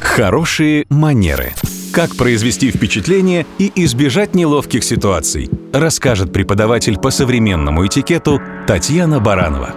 Хорошие 0.00 0.86
манеры. 0.88 1.52
Как 1.92 2.16
произвести 2.16 2.70
впечатление 2.70 3.46
и 3.58 3.70
избежать 3.84 4.34
неловких 4.34 4.82
ситуаций, 4.82 5.50
расскажет 5.72 6.32
преподаватель 6.32 6.98
по 6.98 7.10
современному 7.10 7.86
этикету 7.86 8.40
Татьяна 8.66 9.20
Баранова. 9.20 9.74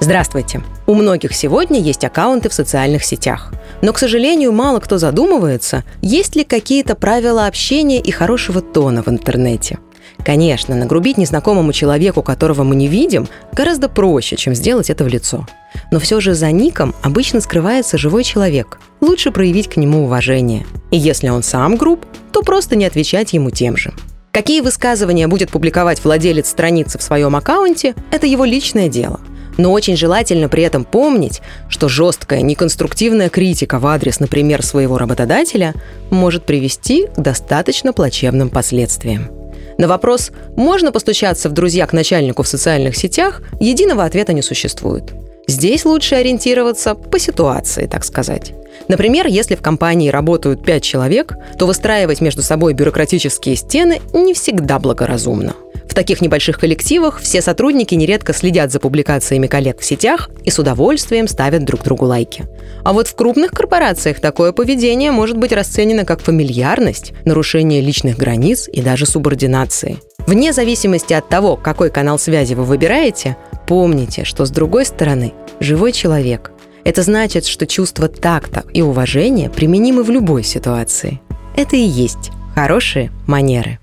Здравствуйте! 0.00 0.62
У 0.86 0.94
многих 0.94 1.34
сегодня 1.34 1.80
есть 1.80 2.04
аккаунты 2.04 2.48
в 2.48 2.54
социальных 2.54 3.04
сетях. 3.04 3.52
Но, 3.82 3.92
к 3.92 3.98
сожалению, 3.98 4.52
мало 4.52 4.78
кто 4.78 4.98
задумывается, 4.98 5.84
есть 6.00 6.36
ли 6.36 6.44
какие-то 6.44 6.94
правила 6.94 7.46
общения 7.46 8.00
и 8.00 8.10
хорошего 8.10 8.60
тона 8.60 9.02
в 9.02 9.08
интернете. 9.08 9.78
Конечно, 10.24 10.74
нагрубить 10.74 11.18
незнакомому 11.18 11.72
человеку, 11.72 12.22
которого 12.22 12.62
мы 12.62 12.76
не 12.76 12.88
видим, 12.88 13.28
гораздо 13.52 13.88
проще, 13.88 14.36
чем 14.36 14.54
сделать 14.54 14.90
это 14.90 15.04
в 15.04 15.08
лицо. 15.08 15.46
Но 15.90 16.00
все 16.00 16.20
же 16.20 16.34
за 16.34 16.50
ником 16.50 16.94
обычно 17.02 17.40
скрывается 17.40 17.98
живой 17.98 18.24
человек. 18.24 18.78
Лучше 19.00 19.30
проявить 19.30 19.68
к 19.68 19.76
нему 19.76 20.04
уважение. 20.04 20.66
И 20.90 20.96
если 20.96 21.28
он 21.28 21.42
сам 21.42 21.76
груб, 21.76 22.04
то 22.32 22.42
просто 22.42 22.76
не 22.76 22.84
отвечать 22.84 23.32
ему 23.32 23.50
тем 23.50 23.76
же. 23.76 23.92
Какие 24.32 24.60
высказывания 24.60 25.28
будет 25.28 25.50
публиковать 25.50 26.04
владелец 26.04 26.48
страницы 26.48 26.98
в 26.98 27.02
своем 27.02 27.36
аккаунте– 27.36 27.94
это 28.10 28.26
его 28.26 28.44
личное 28.44 28.88
дело– 28.88 29.20
но 29.58 29.72
очень 29.72 29.96
желательно 29.96 30.48
при 30.48 30.62
этом 30.62 30.84
помнить, 30.84 31.40
что 31.68 31.88
жесткая, 31.88 32.42
неконструктивная 32.42 33.28
критика 33.28 33.78
в 33.78 33.86
адрес, 33.86 34.20
например, 34.20 34.62
своего 34.62 34.98
работодателя 34.98 35.74
может 36.10 36.44
привести 36.44 37.06
к 37.06 37.20
достаточно 37.20 37.92
плачевным 37.92 38.50
последствиям. 38.50 39.35
На 39.78 39.88
вопрос 39.88 40.30
«можно 40.56 40.92
постучаться 40.92 41.48
в 41.48 41.52
друзья 41.52 41.86
к 41.86 41.92
начальнику 41.92 42.42
в 42.42 42.48
социальных 42.48 42.96
сетях?» 42.96 43.42
единого 43.60 44.04
ответа 44.04 44.32
не 44.32 44.42
существует. 44.42 45.12
Здесь 45.46 45.84
лучше 45.84 46.16
ориентироваться 46.16 46.94
по 46.94 47.18
ситуации, 47.18 47.86
так 47.86 48.04
сказать. 48.04 48.52
Например, 48.88 49.26
если 49.26 49.54
в 49.54 49.62
компании 49.62 50.08
работают 50.08 50.64
пять 50.64 50.82
человек, 50.82 51.34
то 51.58 51.66
выстраивать 51.66 52.20
между 52.20 52.42
собой 52.42 52.74
бюрократические 52.74 53.56
стены 53.56 54.00
не 54.12 54.34
всегда 54.34 54.78
благоразумно– 54.78 55.54
таких 55.96 56.20
небольших 56.20 56.60
коллективах 56.60 57.20
все 57.20 57.40
сотрудники 57.40 57.94
нередко 57.94 58.34
следят 58.34 58.70
за 58.70 58.78
публикациями 58.78 59.46
коллег 59.46 59.80
в 59.80 59.84
сетях 59.84 60.28
и 60.44 60.50
с 60.50 60.58
удовольствием 60.58 61.26
ставят 61.26 61.64
друг 61.64 61.82
другу 61.82 62.04
лайки. 62.04 62.44
А 62.84 62.92
вот 62.92 63.08
в 63.08 63.16
крупных 63.16 63.50
корпорациях 63.50 64.20
такое 64.20 64.52
поведение 64.52 65.10
может 65.10 65.38
быть 65.38 65.52
расценено 65.52 66.04
как 66.04 66.20
фамильярность, 66.20 67.14
нарушение 67.24 67.80
личных 67.80 68.18
границ 68.18 68.68
и 68.70 68.82
даже 68.82 69.06
субординации. 69.06 69.98
Вне 70.26 70.52
зависимости 70.52 71.14
от 71.14 71.28
того, 71.28 71.56
какой 71.56 71.90
канал 71.90 72.18
связи 72.18 72.52
вы 72.52 72.64
выбираете, 72.64 73.38
помните, 73.66 74.24
что 74.24 74.44
с 74.44 74.50
другой 74.50 74.84
стороны 74.84 75.32
живой 75.60 75.92
человек. 75.92 76.52
Это 76.84 77.02
значит, 77.02 77.46
что 77.46 77.66
чувство 77.66 78.08
такта 78.08 78.64
и 78.72 78.82
уважения 78.82 79.48
применимы 79.48 80.02
в 80.02 80.10
любой 80.10 80.44
ситуации. 80.44 81.20
Это 81.56 81.76
и 81.76 81.80
есть 81.80 82.30
хорошие 82.54 83.10
манеры. 83.26 83.78